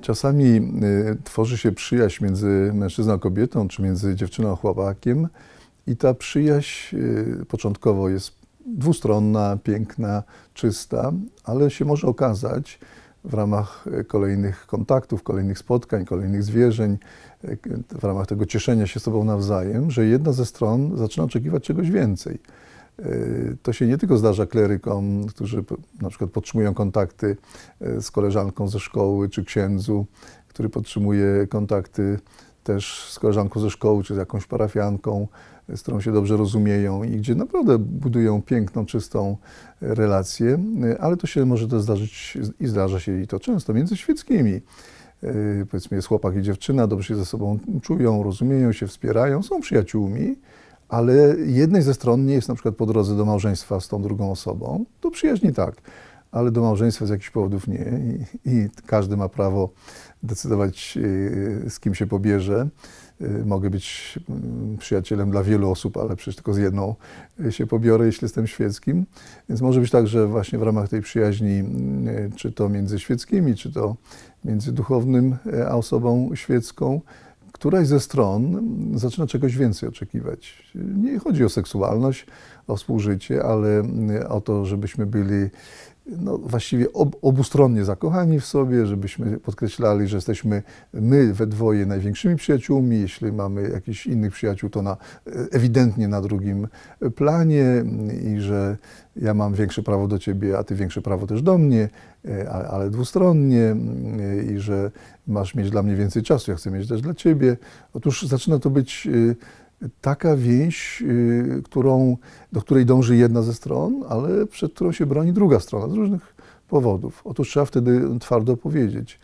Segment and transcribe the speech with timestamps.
[0.00, 5.28] Czasami y, tworzy się przyjaźń między mężczyzną a kobietą, czy między dziewczyną a chłopakiem,
[5.86, 8.32] i ta przyjaźń y, początkowo jest
[8.66, 10.22] dwustronna, piękna,
[10.54, 11.12] czysta,
[11.44, 12.78] ale się może okazać
[13.24, 16.98] w ramach y, kolejnych kontaktów, kolejnych spotkań, kolejnych zwierzeń,
[17.44, 17.58] y,
[17.98, 22.38] w ramach tego cieszenia się sobą nawzajem, że jedna ze stron zaczyna oczekiwać czegoś więcej.
[23.00, 25.64] Y, To się nie tylko zdarza klerykom, którzy
[26.02, 27.36] na przykład podtrzymują kontakty
[27.80, 30.06] z koleżanką ze szkoły, czy księdzu,
[30.48, 32.18] który podtrzymuje kontakty
[32.64, 35.28] też z koleżanką ze szkoły, czy z jakąś parafianką,
[35.68, 39.36] z którą się dobrze rozumieją i gdzie naprawdę budują piękną, czystą
[39.80, 40.58] relację,
[41.00, 44.60] ale to się może też zdarzyć i zdarza się i to często między świeckimi.
[45.24, 49.60] Y, Powiedzmy jest chłopak i dziewczyna, dobrze się ze sobą czują, rozumieją się, wspierają, są
[49.60, 50.36] przyjaciółmi,
[50.88, 54.30] ale jednej ze stron nie jest na przykład po drodze do małżeństwa z tą drugą
[54.30, 55.74] osobą, to przyjaźni tak,
[56.34, 58.00] ale do małżeństwa z jakichś powodów nie
[58.44, 59.70] i, i każdy ma prawo
[60.22, 62.68] decydować, yy, z kim się pobierze.
[63.20, 66.94] Yy, Mogę być mm, przyjacielem dla wielu osób, ale przecież tylko z jedną
[67.38, 69.06] yy, się pobiorę, jeśli jestem świeckim.
[69.48, 71.64] Więc może być tak, że właśnie w ramach tej przyjaźni,
[72.36, 73.96] czy to między świeckimi, czy to
[74.44, 75.36] między duchownym
[75.68, 77.00] a osobą świecką,
[77.52, 78.62] któraś ze stron
[78.94, 80.72] zaczyna czegoś więcej oczekiwać.
[80.74, 82.26] Nie chodzi o seksualność,
[82.66, 83.82] o współżycie, ale
[84.28, 85.50] o to, żebyśmy byli
[86.06, 92.36] no, właściwie ob, obustronnie zakochani w sobie, żebyśmy podkreślali, że jesteśmy my we dwoje największymi
[92.36, 93.00] przyjaciółmi.
[93.00, 94.96] Jeśli mamy jakichś innych przyjaciół, to na,
[95.52, 96.68] ewidentnie na drugim
[97.16, 97.84] planie
[98.34, 98.76] i że
[99.16, 101.88] ja mam większe prawo do ciebie, a ty większe prawo też do mnie,
[102.28, 103.76] e, a- ale dwustronnie
[104.20, 104.90] e, i że
[105.26, 107.56] masz mieć dla mnie więcej czasu, ja chcę mieć też dla ciebie.
[107.92, 109.34] Otóż zaczyna to być e,
[110.00, 112.16] taka więź, y, którą,
[112.52, 116.34] do której dąży jedna ze stron, ale przed którą się broni druga strona z różnych
[116.68, 117.22] powodów.
[117.24, 119.20] Otóż trzeba wtedy twardo powiedzieć,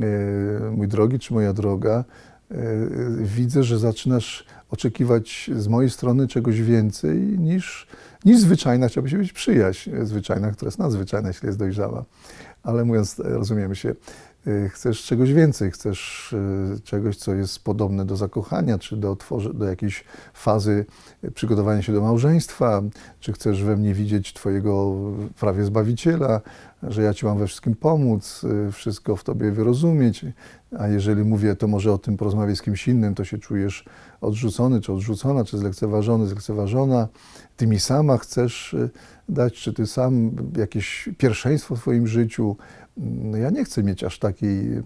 [0.00, 2.04] e, mój drogi czy moja droga,
[2.50, 2.54] e,
[3.20, 7.86] widzę, że zaczynasz oczekiwać z mojej strony czegoś więcej niż,
[8.24, 12.04] niż zwyczajna, chciałby się być przyjaźń, zwyczajna, która jest nadzwyczajna, jeśli jest dojrzała.
[12.62, 13.94] Ale mówiąc, e, rozumiemy się,
[14.68, 16.32] chcesz czegoś więcej, chcesz
[16.76, 19.16] e, czegoś, co jest podobne do zakochania, czy do,
[19.54, 20.04] do jakiejś
[20.34, 20.86] fazy
[21.22, 22.82] e, przygotowania się do małżeństwa,
[23.20, 24.94] czy chcesz we mnie widzieć Twojego
[25.40, 26.40] prawie Zbawiciela,
[26.82, 30.24] że ja Ci mam we wszystkim pomóc, e, wszystko w Tobie wyrozumieć,
[30.78, 33.84] a jeżeli mówię, to może o tym porozmawiać z kimś innym, to się czujesz
[34.20, 37.08] odrzucony, czy odrzucona, czy zlekceważony, zlekceważona.
[37.56, 38.88] Ty mi sama chcesz e,
[39.28, 42.56] dać, czy Ty sam jakieś pierwszeństwo w Twoim życiu,
[42.96, 44.84] no ja nie chcę mieć aż takiej mm,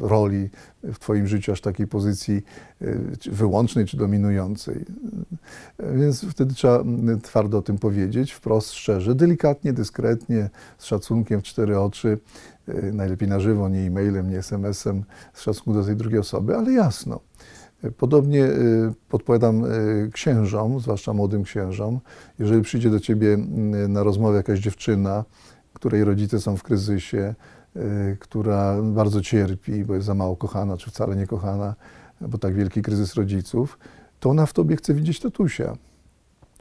[0.00, 0.48] roli
[0.92, 2.42] w Twoim życiu, aż takiej pozycji
[3.18, 4.76] czy wyłącznej czy dominującej.
[4.76, 6.84] Y, Więc wtedy trzeba
[7.22, 12.18] twardo o tym powiedzieć, wprost, szczerze, delikatnie, dyskretnie, z szacunkiem w cztery oczy,
[12.68, 15.04] y, najlepiej na żywo, nie e-mailem, nie SMS-em,
[15.34, 17.20] z szacunku do tej drugiej osoby, ale jasno.
[17.96, 18.48] Podobnie
[19.08, 19.64] podpowiadam
[20.12, 22.00] księżom, zwłaszcza młodym księżom,
[22.38, 23.36] jeżeli przyjdzie do ciebie
[23.88, 25.24] na rozmowę jakaś dziewczyna,
[25.72, 27.34] której rodzice są w kryzysie,
[28.20, 31.74] która bardzo cierpi, bo jest za mało kochana, czy wcale nie kochana,
[32.20, 33.78] bo tak wielki kryzys rodziców,
[34.20, 35.76] to ona w tobie chce widzieć tatusia.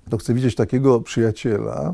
[0.10, 1.94] To chce widzieć takiego przyjaciela,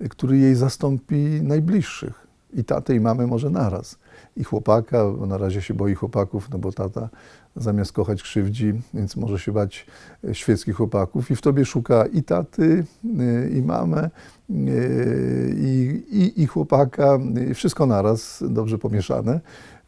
[0.00, 2.29] y, który jej zastąpi najbliższych.
[2.54, 3.98] I tatę, i mamę może naraz.
[4.36, 7.08] I chłopaka, bo na razie się boi chłopaków, no bo tata
[7.56, 9.86] zamiast kochać krzywdzi, więc może się bać
[10.24, 11.30] e, świeckich chłopaków.
[11.30, 12.84] I w tobie szuka i taty,
[13.20, 14.10] y, i mamę,
[14.50, 17.18] y, i, i, i chłopaka,
[17.50, 19.40] i wszystko naraz, dobrze pomieszane.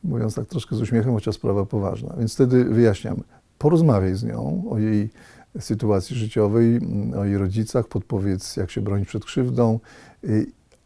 [0.05, 2.15] Mówiąc tak troszkę z uśmiechem, chociaż sprawa poważna.
[2.19, 3.17] Więc wtedy wyjaśniam,
[3.59, 5.11] porozmawiaj z nią o jej
[5.61, 9.81] sytuacji życiowej, mm, o jej rodzicach, podpowiedz, jak się bronić przed krzywdą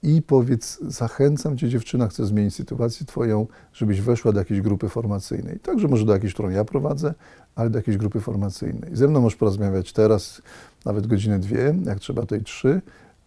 [0.06, 5.58] i powiedz, zachęcam cię dziewczyna, chcę zmienić sytuację twoją, żebyś weszła do jakiejś grupy formacyjnej.
[5.60, 7.14] Także może do jakiejś, którą ja prowadzę,
[7.54, 8.96] ale do jakiejś grupy formacyjnej.
[8.96, 10.42] Ze mną możesz porozmawiać teraz,
[10.84, 12.80] nawet godzinę, dwie, jak trzeba i trzy,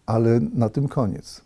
[0.06, 1.40] ale na tym koniec.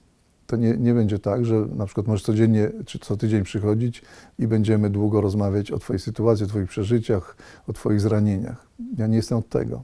[0.46, 4.02] To nie, nie będzie tak, że na przykład możesz codziennie czy co tydzień przychodzić
[4.38, 7.36] i będziemy długo rozmawiać o Twojej sytuacji, o Twoich przeżyciach,
[7.68, 8.66] o Twoich zranieniach.
[8.98, 9.82] Ja nie jestem od tego.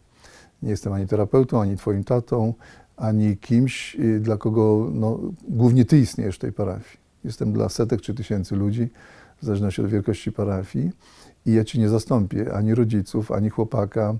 [0.62, 2.54] Nie jestem ani terapeutą, ani Twoim tatą,
[3.00, 5.18] ani kimś, y, dla kogo no,
[5.48, 7.00] głównie Ty istniejesz w tej parafii.
[7.24, 8.88] Jestem dla setek czy tysięcy ludzi,
[9.42, 10.90] w zależności od wielkości parafii
[11.46, 14.14] i ja Ci nie zastąpię ani rodziców, ani chłopaka,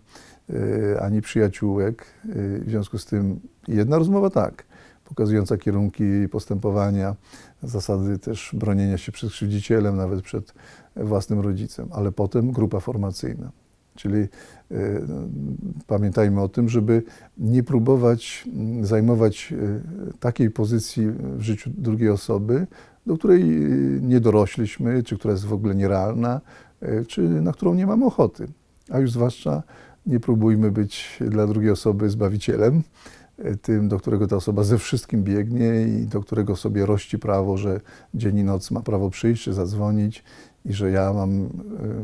[0.50, 2.06] y, ani przyjaciółek.
[2.24, 4.64] Y, W związku z tym jedna rozmowa tak,
[5.04, 7.16] pokazująca kierunki postępowania,
[7.62, 10.54] zasady też bronienia się przed krzywdzicielem, nawet przed
[10.96, 13.50] własnym rodzicem, ale potem grupa formacyjna.
[14.00, 14.28] Czyli e,
[15.86, 17.02] pamiętajmy o tym, żeby
[17.38, 21.06] nie próbować mm, zajmować e, takiej pozycji
[21.36, 22.66] w życiu drugiej osoby,
[23.06, 23.46] do której e,
[24.00, 26.40] nie dorośliśmy, czy która jest w ogóle nierealna,
[27.08, 28.46] czy na którą nie mamy ochoty.
[28.90, 29.62] A już zwłaszcza
[30.06, 32.82] nie próbujmy być dla drugiej osoby zbawicielem,
[33.62, 37.80] tym, do którego ta osoba ze wszystkim biegnie i do którego sobie rości prawo, że
[38.14, 40.24] dzień i noc ma prawo przyjść czy zadzwonić
[40.64, 41.48] i że ja mam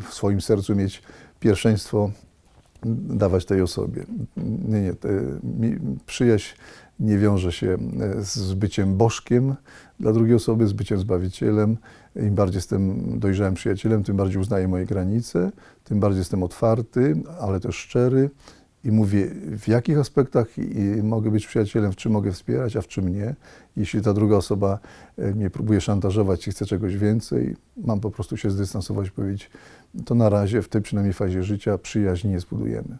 [0.08, 1.02] w swoim sercu mieć
[1.40, 2.10] pierwszeństwo
[2.94, 4.04] dawać tej osobie.
[4.68, 4.92] Nie, nie.
[6.06, 6.54] Przyjaźń
[7.00, 9.54] nie wiąże się e, z byciem bożkiem
[10.00, 11.76] dla drugiej osoby, z byciem zbawicielem.
[12.16, 15.52] Im bardziej jestem dojrzałym przyjacielem, tym bardziej uznaję moje granice,
[15.84, 18.30] tym bardziej jestem otwarty, ale też szczery
[18.86, 19.26] i mówię,
[19.58, 20.46] w jakich aspektach
[21.02, 23.34] mogę być przyjacielem, w czym mogę wspierać, a w czym nie.
[23.76, 24.78] Jeśli ta druga osoba
[25.18, 29.50] e, mnie próbuje szantażować i chce czegoś więcej, mam po prostu się zdystansować i powiedzieć,
[30.04, 32.98] to na razie w tej przynajmniej fazie życia przyjaźni nie zbudujemy.